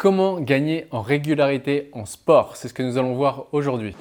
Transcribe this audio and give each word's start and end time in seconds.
Comment 0.00 0.40
gagner 0.40 0.86
en 0.92 1.02
régularité 1.02 1.90
en 1.92 2.06
sport 2.06 2.56
C'est 2.56 2.68
ce 2.68 2.72
que 2.72 2.82
nous 2.82 2.96
allons 2.96 3.16
voir 3.16 3.44
aujourd'hui. 3.52 3.94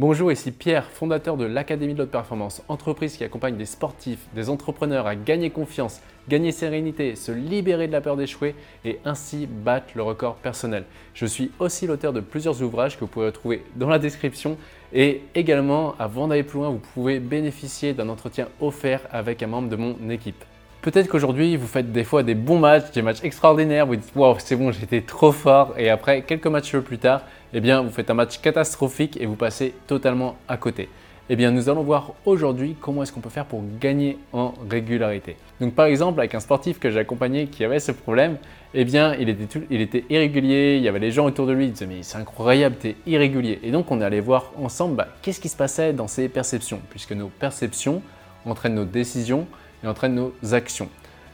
Bonjour, 0.00 0.32
ici 0.32 0.50
Pierre, 0.50 0.86
fondateur 0.86 1.36
de 1.36 1.44
l'Académie 1.44 1.92
de 1.92 1.98
l'Haute 1.98 2.10
Performance, 2.10 2.62
entreprise 2.68 3.18
qui 3.18 3.22
accompagne 3.22 3.58
des 3.58 3.66
sportifs, 3.66 4.28
des 4.34 4.48
entrepreneurs 4.48 5.06
à 5.06 5.14
gagner 5.14 5.50
confiance, 5.50 6.00
gagner 6.26 6.52
sérénité, 6.52 7.14
se 7.16 7.32
libérer 7.32 7.86
de 7.86 7.92
la 7.92 8.00
peur 8.00 8.16
d'échouer 8.16 8.54
et 8.86 8.98
ainsi 9.04 9.46
battre 9.46 9.88
le 9.96 10.02
record 10.02 10.36
personnel. 10.36 10.84
Je 11.12 11.26
suis 11.26 11.50
aussi 11.58 11.86
l'auteur 11.86 12.14
de 12.14 12.20
plusieurs 12.20 12.62
ouvrages 12.62 12.94
que 12.94 13.00
vous 13.00 13.08
pouvez 13.08 13.26
retrouver 13.26 13.62
dans 13.76 13.90
la 13.90 13.98
description 13.98 14.56
et 14.94 15.20
également, 15.34 15.94
avant 15.98 16.28
d'aller 16.28 16.44
plus 16.44 16.60
loin, 16.60 16.70
vous 16.70 16.80
pouvez 16.94 17.20
bénéficier 17.20 17.92
d'un 17.92 18.08
entretien 18.08 18.48
offert 18.58 19.02
avec 19.10 19.42
un 19.42 19.48
membre 19.48 19.68
de 19.68 19.76
mon 19.76 20.08
équipe. 20.08 20.42
Peut-être 20.82 21.08
qu'aujourd'hui, 21.08 21.56
vous 21.56 21.66
faites 21.66 21.92
des 21.92 22.04
fois 22.04 22.22
des 22.22 22.34
bons 22.34 22.58
matchs, 22.58 22.90
des 22.92 23.02
matchs 23.02 23.22
extraordinaires, 23.22 23.86
vous 23.86 23.96
dites 23.96 24.12
Waouh, 24.16 24.36
c'est 24.38 24.56
bon, 24.56 24.72
j'étais 24.72 25.02
trop 25.02 25.30
fort. 25.30 25.74
Et 25.76 25.90
après, 25.90 26.22
quelques 26.22 26.46
matchs 26.46 26.74
plus 26.78 26.96
tard, 26.96 27.20
eh 27.52 27.60
bien, 27.60 27.82
vous 27.82 27.90
faites 27.90 28.08
un 28.08 28.14
match 28.14 28.40
catastrophique 28.40 29.18
et 29.20 29.26
vous 29.26 29.36
passez 29.36 29.74
totalement 29.86 30.36
à 30.48 30.56
côté. 30.56 30.88
Eh 31.28 31.36
bien, 31.36 31.50
nous 31.50 31.68
allons 31.68 31.82
voir 31.82 32.14
aujourd'hui 32.24 32.76
comment 32.80 33.02
est-ce 33.02 33.12
qu'on 33.12 33.20
peut 33.20 33.28
faire 33.28 33.44
pour 33.44 33.62
gagner 33.78 34.16
en 34.32 34.54
régularité. 34.70 35.36
Donc, 35.60 35.74
par 35.74 35.84
exemple, 35.84 36.18
avec 36.18 36.34
un 36.34 36.40
sportif 36.40 36.78
que 36.78 36.90
j'ai 36.90 37.00
accompagné 37.00 37.48
qui 37.48 37.62
avait 37.62 37.78
ce 37.78 37.92
problème, 37.92 38.38
eh 38.72 38.86
bien, 38.86 39.14
il 39.16 39.28
était, 39.28 39.60
il 39.68 39.82
était 39.82 40.04
irrégulier, 40.08 40.76
il 40.78 40.82
y 40.82 40.88
avait 40.88 40.98
les 40.98 41.10
gens 41.10 41.26
autour 41.26 41.46
de 41.46 41.52
lui, 41.52 41.66
qui 41.66 41.72
disaient 41.72 41.86
Mais 41.86 42.02
c'est 42.02 42.16
incroyable, 42.16 42.76
tu 42.80 42.88
es 42.88 42.96
irrégulier. 43.06 43.60
Et 43.62 43.70
donc, 43.70 43.90
on 43.90 44.00
est 44.00 44.04
allé 44.04 44.20
voir 44.20 44.50
ensemble 44.58 44.96
bah, 44.96 45.08
qu'est-ce 45.20 45.40
qui 45.40 45.50
se 45.50 45.56
passait 45.56 45.92
dans 45.92 46.08
ses 46.08 46.30
perceptions, 46.30 46.80
puisque 46.88 47.12
nos 47.12 47.28
perceptions 47.28 48.00
entraînent 48.46 48.76
nos 48.76 48.86
décisions 48.86 49.46
et 49.82 49.86
entraîne 49.86 50.14
nos 50.14 50.32
actions. 50.52 50.88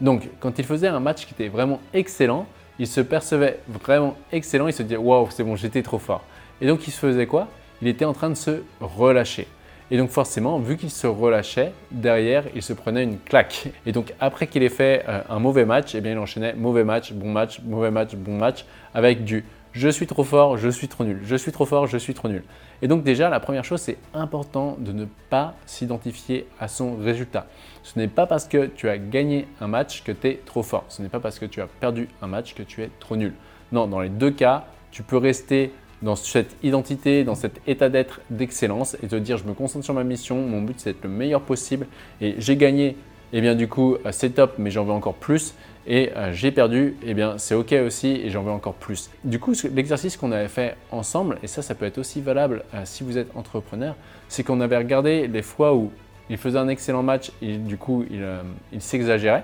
Donc, 0.00 0.28
quand 0.40 0.58
il 0.58 0.64
faisait 0.64 0.88
un 0.88 1.00
match 1.00 1.26
qui 1.26 1.34
était 1.34 1.48
vraiment 1.48 1.80
excellent, 1.92 2.46
il 2.78 2.86
se 2.86 3.00
percevait 3.00 3.60
vraiment 3.68 4.16
excellent, 4.32 4.66
il 4.66 4.72
se 4.72 4.82
disait 4.82 4.96
waouh, 4.96 5.28
c'est 5.30 5.44
bon, 5.44 5.56
j'étais 5.56 5.82
trop 5.82 5.98
fort. 5.98 6.24
Et 6.60 6.66
donc, 6.66 6.86
il 6.86 6.90
se 6.90 6.98
faisait 6.98 7.26
quoi? 7.26 7.48
Il 7.82 7.88
était 7.88 8.04
en 8.04 8.12
train 8.12 8.30
de 8.30 8.34
se 8.34 8.62
relâcher. 8.80 9.46
Et 9.92 9.96
donc 9.96 10.10
forcément, 10.10 10.58
vu 10.60 10.76
qu'il 10.76 10.90
se 10.90 11.06
relâchait, 11.06 11.72
derrière, 11.90 12.44
il 12.54 12.62
se 12.62 12.72
prenait 12.72 13.02
une 13.02 13.18
claque. 13.18 13.68
Et 13.86 13.92
donc 13.92 14.14
après 14.20 14.46
qu'il 14.46 14.62
ait 14.62 14.68
fait 14.68 15.04
euh, 15.08 15.20
un 15.28 15.40
mauvais 15.40 15.64
match, 15.64 15.94
eh 15.96 16.00
bien, 16.00 16.12
il 16.12 16.18
enchaînait 16.18 16.54
mauvais 16.54 16.84
match, 16.84 17.12
bon 17.12 17.30
match, 17.30 17.60
mauvais 17.64 17.90
match, 17.90 18.14
bon 18.14 18.36
match, 18.36 18.64
avec 18.94 19.24
du 19.24 19.44
je 19.72 19.88
suis 19.88 20.06
trop 20.06 20.24
fort, 20.24 20.56
je 20.56 20.68
suis 20.68 20.88
trop 20.88 21.04
nul, 21.04 21.20
je 21.24 21.36
suis 21.36 21.52
trop 21.52 21.64
fort, 21.64 21.86
je 21.86 21.96
suis 21.96 22.14
trop 22.14 22.28
nul. 22.28 22.42
Et 22.82 22.88
donc 22.88 23.04
déjà, 23.04 23.28
la 23.28 23.40
première 23.40 23.64
chose, 23.64 23.80
c'est 23.80 23.98
important 24.14 24.76
de 24.78 24.92
ne 24.92 25.04
pas 25.28 25.54
s'identifier 25.66 26.46
à 26.58 26.68
son 26.68 26.96
résultat. 26.96 27.46
Ce 27.82 27.98
n'est 27.98 28.08
pas 28.08 28.26
parce 28.26 28.46
que 28.46 28.66
tu 28.66 28.88
as 28.88 28.98
gagné 28.98 29.46
un 29.60 29.68
match 29.68 30.02
que 30.02 30.12
tu 30.12 30.28
es 30.28 30.40
trop 30.44 30.62
fort. 30.62 30.84
Ce 30.88 31.02
n'est 31.02 31.08
pas 31.08 31.20
parce 31.20 31.38
que 31.38 31.46
tu 31.46 31.60
as 31.60 31.66
perdu 31.66 32.08
un 32.22 32.26
match 32.26 32.54
que 32.54 32.62
tu 32.62 32.82
es 32.82 32.90
trop 32.98 33.16
nul. 33.16 33.34
Non, 33.72 33.86
dans 33.86 34.00
les 34.00 34.08
deux 34.08 34.30
cas, 34.30 34.64
tu 34.90 35.02
peux 35.02 35.16
rester 35.16 35.72
dans 36.02 36.16
cette 36.16 36.56
identité, 36.62 37.24
dans 37.24 37.34
cet 37.34 37.60
état 37.66 37.88
d'être 37.88 38.20
d'excellence 38.30 38.96
et 39.02 39.06
te 39.06 39.16
dire 39.16 39.36
je 39.36 39.44
me 39.44 39.52
concentre 39.52 39.84
sur 39.84 39.94
ma 39.94 40.04
mission, 40.04 40.36
mon 40.46 40.62
but 40.62 40.74
c'est 40.78 40.92
d'être 40.92 41.04
le 41.04 41.10
meilleur 41.10 41.42
possible 41.42 41.86
et 42.20 42.36
j'ai 42.38 42.56
gagné 42.56 42.96
et 43.32 43.38
eh 43.38 43.40
bien 43.42 43.54
du 43.54 43.68
coup 43.68 43.94
euh, 43.94 44.10
c'est 44.10 44.30
top 44.30 44.54
mais 44.58 44.70
j'en 44.70 44.84
veux 44.84 44.92
encore 44.92 45.14
plus 45.14 45.54
et 45.90 46.12
euh, 46.16 46.32
j'ai 46.32 46.52
perdu, 46.52 46.94
eh 47.04 47.14
bien 47.14 47.36
c'est 47.36 47.54
ok 47.54 47.74
aussi 47.84 48.08
et 48.08 48.30
j'en 48.30 48.44
veux 48.44 48.52
encore 48.52 48.74
plus. 48.74 49.10
Du 49.24 49.40
coup, 49.40 49.52
l'exercice 49.74 50.16
qu'on 50.16 50.30
avait 50.30 50.48
fait 50.48 50.76
ensemble, 50.92 51.38
et 51.42 51.48
ça, 51.48 51.62
ça 51.62 51.74
peut 51.74 51.84
être 51.84 51.98
aussi 51.98 52.20
valable 52.20 52.62
euh, 52.74 52.82
si 52.84 53.02
vous 53.02 53.18
êtes 53.18 53.36
entrepreneur, 53.36 53.96
c'est 54.28 54.44
qu'on 54.44 54.60
avait 54.60 54.76
regardé 54.76 55.26
les 55.26 55.42
fois 55.42 55.74
où 55.74 55.90
il 56.30 56.38
faisait 56.38 56.58
un 56.58 56.68
excellent 56.68 57.02
match 57.02 57.32
et 57.42 57.56
du 57.56 57.76
coup 57.76 58.04
il, 58.08 58.24
il 58.72 58.80
s'exagérait, 58.80 59.42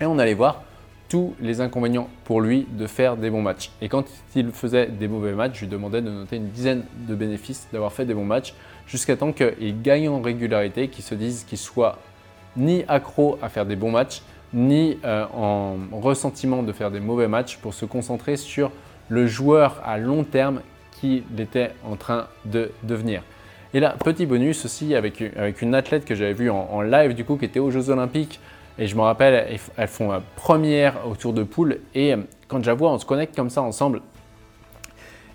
et 0.00 0.06
on 0.06 0.18
allait 0.18 0.34
voir 0.34 0.64
tous 1.08 1.34
les 1.40 1.60
inconvénients 1.60 2.08
pour 2.24 2.40
lui 2.40 2.66
de 2.70 2.88
faire 2.88 3.16
des 3.16 3.30
bons 3.30 3.42
matchs. 3.42 3.70
Et 3.80 3.88
quand 3.88 4.04
il 4.34 4.50
faisait 4.50 4.86
des 4.86 5.06
mauvais 5.06 5.34
matchs, 5.34 5.54
je 5.54 5.60
lui 5.60 5.68
demandais 5.68 6.02
de 6.02 6.10
noter 6.10 6.36
une 6.36 6.48
dizaine 6.48 6.82
de 7.06 7.14
bénéfices 7.14 7.68
d'avoir 7.72 7.92
fait 7.92 8.06
des 8.06 8.14
bons 8.14 8.24
matchs 8.24 8.54
jusqu'à 8.88 9.16
temps 9.16 9.32
qu'il 9.32 9.82
gagne 9.82 10.08
en 10.08 10.20
régularité, 10.20 10.88
qu'il 10.88 11.04
se 11.04 11.14
dise 11.14 11.44
qu'il 11.44 11.58
soit 11.58 11.98
ni 12.56 12.84
accro 12.88 13.38
à 13.40 13.48
faire 13.48 13.66
des 13.66 13.76
bons 13.76 13.90
matchs, 13.92 14.22
ni 14.52 14.98
euh, 15.04 15.24
en 15.34 15.76
ressentiment 15.92 16.62
de 16.62 16.72
faire 16.72 16.90
des 16.90 17.00
mauvais 17.00 17.28
matchs 17.28 17.56
pour 17.58 17.74
se 17.74 17.84
concentrer 17.84 18.36
sur 18.36 18.70
le 19.08 19.26
joueur 19.26 19.80
à 19.84 19.98
long 19.98 20.24
terme 20.24 20.60
qu'il 20.92 21.22
était 21.38 21.72
en 21.84 21.96
train 21.96 22.26
de 22.44 22.70
devenir. 22.82 23.22
Et 23.72 23.80
là, 23.80 23.94
petit 24.02 24.26
bonus 24.26 24.64
aussi 24.64 24.94
avec, 24.94 25.22
une 25.62 25.74
athlète 25.74 26.04
que 26.04 26.14
j'avais 26.14 26.32
vue 26.32 26.50
en, 26.50 26.80
live 26.82 27.14
du 27.14 27.24
coup 27.24 27.36
qui 27.36 27.44
était 27.44 27.60
aux 27.60 27.70
Jeux 27.70 27.90
Olympiques. 27.90 28.40
Et 28.78 28.86
je 28.86 28.96
me 28.96 29.02
rappelle, 29.02 29.58
elles 29.76 29.88
font 29.88 30.10
la 30.10 30.22
première 30.36 31.06
au 31.08 31.14
tour 31.14 31.32
de 31.32 31.42
poule. 31.42 31.80
Et 31.94 32.14
euh, 32.14 32.18
quand 32.48 32.64
je 32.64 32.70
on 32.70 32.98
se 32.98 33.04
connecte 33.04 33.36
comme 33.36 33.50
ça 33.50 33.62
ensemble. 33.62 34.00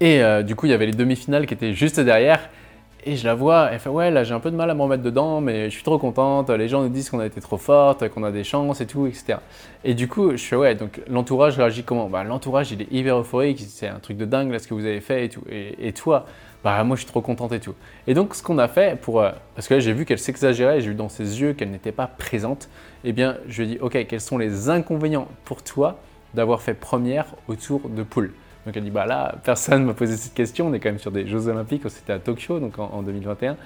Et 0.00 0.22
euh, 0.22 0.42
du 0.42 0.56
coup, 0.56 0.66
il 0.66 0.70
y 0.70 0.72
avait 0.72 0.86
les 0.86 0.92
demi-finales 0.92 1.46
qui 1.46 1.54
étaient 1.54 1.72
juste 1.72 2.00
derrière. 2.00 2.48
Et 3.08 3.14
je 3.14 3.24
la 3.24 3.36
vois, 3.36 3.68
elle 3.70 3.78
fait 3.78 3.88
ouais 3.88 4.10
là 4.10 4.24
j'ai 4.24 4.34
un 4.34 4.40
peu 4.40 4.50
de 4.50 4.56
mal 4.56 4.68
à 4.68 4.74
me 4.74 4.82
remettre 4.82 5.04
dedans, 5.04 5.40
mais 5.40 5.70
je 5.70 5.74
suis 5.76 5.84
trop 5.84 5.96
contente. 5.96 6.50
Les 6.50 6.66
gens 6.66 6.82
nous 6.82 6.88
disent 6.88 7.08
qu'on 7.08 7.20
a 7.20 7.26
été 7.26 7.40
trop 7.40 7.56
forte, 7.56 8.08
qu'on 8.08 8.24
a 8.24 8.32
des 8.32 8.42
chances 8.42 8.80
et 8.80 8.86
tout, 8.86 9.06
etc. 9.06 9.38
Et 9.84 9.94
du 9.94 10.08
coup 10.08 10.32
je 10.32 10.42
fais 10.42 10.56
ouais 10.56 10.74
donc 10.74 11.00
l'entourage 11.08 11.56
réagit 11.56 11.84
comment? 11.84 12.08
Bah 12.08 12.24
l'entourage 12.24 12.72
il 12.72 12.82
est 12.82 12.90
hyper 12.90 13.18
euphorique, 13.18 13.62
c'est 13.68 13.86
un 13.86 14.00
truc 14.00 14.16
de 14.16 14.24
dingue 14.24 14.50
là 14.50 14.58
ce 14.58 14.66
que 14.66 14.74
vous 14.74 14.84
avez 14.84 15.00
fait 15.00 15.24
et 15.24 15.28
tout. 15.28 15.44
Et, 15.48 15.92
toi? 15.92 16.26
Bah 16.64 16.82
moi 16.82 16.96
je 16.96 17.02
suis 17.02 17.08
trop 17.08 17.20
contente 17.20 17.52
et 17.52 17.60
tout. 17.60 17.76
Et 18.08 18.14
donc 18.14 18.34
ce 18.34 18.42
qu'on 18.42 18.58
a 18.58 18.66
fait 18.66 19.00
pour 19.00 19.20
euh, 19.20 19.30
parce 19.54 19.68
que 19.68 19.74
là 19.74 19.80
j'ai 19.80 19.92
vu 19.92 20.04
qu'elle 20.04 20.18
s'exagérait, 20.18 20.80
j'ai 20.80 20.88
vu 20.88 20.96
dans 20.96 21.08
ses 21.08 21.40
yeux 21.40 21.52
qu'elle 21.52 21.70
n'était 21.70 21.92
pas 21.92 22.08
présente. 22.08 22.68
Eh 23.04 23.12
bien 23.12 23.36
je 23.46 23.62
lui 23.62 23.70
ai 23.70 23.74
dit 23.74 23.78
ok 23.80 24.04
quels 24.08 24.20
sont 24.20 24.36
les 24.36 24.68
inconvénients 24.68 25.28
pour 25.44 25.62
toi 25.62 26.00
d'avoir 26.34 26.60
fait 26.60 26.74
première 26.74 27.26
au 27.46 27.54
tour 27.54 27.88
de 27.88 28.02
poule 28.02 28.32
donc 28.66 28.76
elle 28.76 28.82
dit 28.82 28.90
bah 28.90 29.06
là, 29.06 29.36
personne 29.44 29.84
m'a 29.84 29.94
posé 29.94 30.16
cette 30.16 30.34
question. 30.34 30.66
On 30.66 30.74
est 30.74 30.80
quand 30.80 30.88
même 30.88 30.98
sur 30.98 31.12
des 31.12 31.26
Jeux 31.26 31.46
Olympiques, 31.46 31.82
c'était 31.88 32.12
à 32.12 32.18
Tokyo, 32.18 32.58
donc 32.58 32.78
en, 32.80 33.02
2021. 33.02 33.56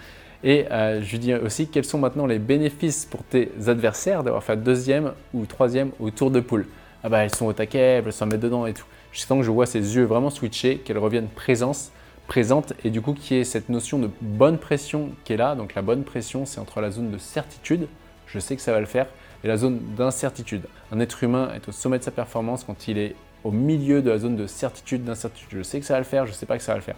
Et 0.45 0.67
euh, 0.71 1.01
je 1.03 1.11
lui 1.11 1.19
dis 1.19 1.35
aussi 1.35 1.69
quels 1.69 1.85
sont 1.87 1.99
maintenant 1.99 2.27
les 2.27 2.39
bénéfices 2.39 3.07
pour 3.07 3.25
tes 3.25 3.51
adversaires 3.67 4.23
d'avoir 4.23 4.45
fait 4.45 4.57
deuxième 4.57 5.13
ou 5.33 5.47
troisième 5.47 5.91
au 6.01 6.11
tour 6.11 6.31
de 6.31 6.41
poule? 6.41 6.67
Ah 7.03 7.09
bah 7.09 7.25
elles 7.25 7.35
sont 7.35 7.47
au 7.47 7.53
taquet, 7.55 8.03
elles 8.05 8.13
s'en 8.13 8.27
mettent 8.27 8.41
dedans 8.41 8.67
et 8.67 8.75
tout. 8.75 8.85
Je 9.13 9.21
sens 9.21 9.39
que 9.39 9.45
je 9.45 9.51
vois 9.51 9.65
ses 9.65 9.97
yeux 9.97 10.05
vraiment 10.05 10.29
switcher, 10.29 10.79
qu'elles 10.79 10.99
reviennent 10.99 11.29
présence, 11.29 11.93
présente 12.27 12.75
et 12.85 12.91
du 12.91 13.01
coup 13.01 13.15
qui 13.15 13.37
est 13.37 13.45
cette 13.45 13.71
notion 13.71 13.99
de 13.99 14.11
bonne 14.21 14.59
pression 14.59 15.11
qui 15.25 15.33
est 15.33 15.39
là. 15.39 15.55
Donc 15.55 15.75
la 15.75 15.83
bonne 15.83 16.05
pression 16.05 16.45
c'est 16.45 16.61
entre 16.61 16.83
la 16.83 16.91
zone 16.91 17.11
de 17.11 17.19
certitude, 17.19 17.89
je 18.27 18.39
sais 18.39 18.55
que 18.55 18.63
ça 18.63 18.73
va 18.73 18.81
le 18.81 18.87
faire, 18.87 19.07
et 19.45 19.49
la 19.49 19.57
zone 19.57 19.81
d'incertitude. 19.97 20.63
Un 20.93 21.01
être 21.01 21.25
humain 21.25 21.51
est 21.55 21.67
au 21.69 21.73
sommet 21.73 21.99
de 21.99 22.05
sa 22.05 22.11
performance 22.11 22.65
quand 22.65 22.87
il 22.87 22.99
est 22.99 23.17
au 23.45 23.51
milieu 23.51 24.03
de 24.03 24.11
la 24.11 24.19
zone 24.19 24.37
de 24.37 24.47
certitude, 24.47 25.05
d'incertitude. 25.05 25.59
Je 25.59 25.63
sais 25.63 25.81
que 25.81 25.87
ça 25.87 25.95
va 25.95 26.01
le 26.01 26.05
faire, 26.05 26.27
je 26.27 26.33
ne 26.33 26.37
sais 26.37 26.47
pas 26.47 26.57
que 26.57 26.63
ça 26.63 26.73
va 26.73 26.79
le 26.79 26.85
faire. 26.85 26.97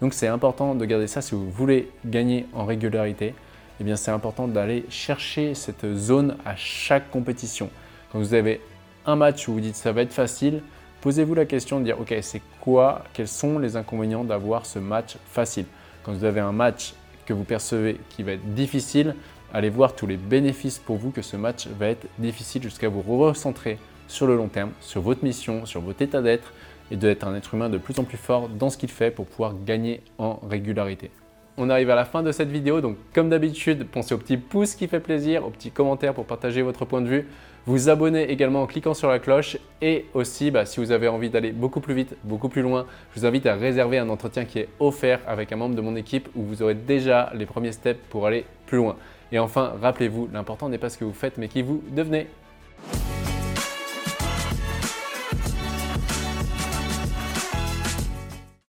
Donc 0.00 0.14
c'est 0.14 0.26
important 0.26 0.74
de 0.74 0.84
garder 0.84 1.06
ça 1.06 1.22
si 1.22 1.34
vous 1.34 1.50
voulez 1.50 1.90
gagner 2.04 2.46
en 2.52 2.64
régularité. 2.64 3.34
Eh 3.80 3.84
bien 3.84 3.96
c'est 3.96 4.10
important 4.10 4.48
d'aller 4.48 4.84
chercher 4.88 5.54
cette 5.54 5.94
zone 5.94 6.36
à 6.44 6.56
chaque 6.56 7.10
compétition. 7.10 7.70
Quand 8.12 8.18
vous 8.18 8.34
avez 8.34 8.60
un 9.06 9.16
match 9.16 9.48
où 9.48 9.54
vous 9.54 9.60
dites 9.60 9.76
ça 9.76 9.92
va 9.92 10.02
être 10.02 10.12
facile, 10.12 10.62
posez-vous 11.00 11.34
la 11.34 11.44
question 11.44 11.80
de 11.80 11.84
dire 11.84 12.00
ok 12.00 12.14
c'est 12.22 12.42
quoi, 12.60 13.04
quels 13.12 13.28
sont 13.28 13.58
les 13.58 13.76
inconvénients 13.76 14.24
d'avoir 14.24 14.66
ce 14.66 14.78
match 14.78 15.16
facile? 15.26 15.66
Quand 16.02 16.12
vous 16.12 16.24
avez 16.24 16.40
un 16.40 16.52
match 16.52 16.94
que 17.26 17.32
vous 17.32 17.44
percevez 17.44 17.98
qui 18.10 18.22
va 18.22 18.32
être 18.32 18.54
difficile, 18.54 19.14
allez 19.52 19.70
voir 19.70 19.94
tous 19.94 20.06
les 20.06 20.16
bénéfices 20.16 20.78
pour 20.78 20.96
vous 20.96 21.10
que 21.10 21.22
ce 21.22 21.36
match 21.36 21.66
va 21.66 21.86
être 21.88 22.06
difficile 22.18 22.62
jusqu'à 22.62 22.88
vous 22.88 23.02
recentrer 23.02 23.78
sur 24.08 24.26
le 24.26 24.36
long 24.36 24.48
terme, 24.48 24.70
sur 24.80 25.00
votre 25.00 25.24
mission, 25.24 25.66
sur 25.66 25.80
votre 25.80 26.02
état 26.02 26.22
d'être 26.22 26.52
et 26.90 26.96
d'être 26.96 27.26
un 27.26 27.34
être 27.34 27.54
humain 27.54 27.70
de 27.70 27.78
plus 27.78 27.98
en 27.98 28.04
plus 28.04 28.18
fort 28.18 28.48
dans 28.48 28.70
ce 28.70 28.76
qu'il 28.76 28.90
fait 28.90 29.10
pour 29.10 29.26
pouvoir 29.26 29.54
gagner 29.64 30.02
en 30.18 30.40
régularité. 30.48 31.10
On 31.56 31.70
arrive 31.70 31.90
à 31.90 31.94
la 31.94 32.04
fin 32.04 32.24
de 32.24 32.32
cette 32.32 32.50
vidéo, 32.50 32.80
donc 32.80 32.96
comme 33.14 33.28
d'habitude, 33.28 33.86
pensez 33.86 34.12
au 34.12 34.18
petit 34.18 34.36
pouce 34.36 34.74
qui 34.74 34.88
fait 34.88 34.98
plaisir, 34.98 35.46
au 35.46 35.50
petit 35.50 35.70
commentaire 35.70 36.12
pour 36.12 36.24
partager 36.26 36.62
votre 36.62 36.84
point 36.84 37.00
de 37.00 37.06
vue, 37.06 37.28
vous 37.66 37.88
abonner 37.88 38.30
également 38.30 38.62
en 38.62 38.66
cliquant 38.66 38.92
sur 38.92 39.08
la 39.08 39.20
cloche 39.20 39.56
et 39.80 40.06
aussi 40.14 40.50
bah, 40.50 40.66
si 40.66 40.80
vous 40.80 40.90
avez 40.90 41.06
envie 41.06 41.30
d'aller 41.30 41.52
beaucoup 41.52 41.80
plus 41.80 41.94
vite, 41.94 42.16
beaucoup 42.24 42.48
plus 42.48 42.60
loin, 42.60 42.86
je 43.14 43.20
vous 43.20 43.26
invite 43.26 43.46
à 43.46 43.54
réserver 43.54 43.98
un 43.98 44.08
entretien 44.08 44.44
qui 44.44 44.58
est 44.58 44.68
offert 44.80 45.20
avec 45.28 45.52
un 45.52 45.56
membre 45.56 45.76
de 45.76 45.80
mon 45.80 45.94
équipe 45.94 46.28
où 46.34 46.42
vous 46.42 46.60
aurez 46.62 46.74
déjà 46.74 47.30
les 47.34 47.46
premiers 47.46 47.72
steps 47.72 48.00
pour 48.10 48.26
aller 48.26 48.44
plus 48.66 48.78
loin. 48.78 48.96
Et 49.30 49.38
enfin, 49.38 49.74
rappelez-vous, 49.80 50.28
l'important 50.32 50.68
n'est 50.68 50.78
pas 50.78 50.90
ce 50.90 50.98
que 50.98 51.04
vous 51.04 51.12
faites 51.12 51.38
mais 51.38 51.46
qui 51.46 51.62
vous 51.62 51.82
devenez. 51.92 52.26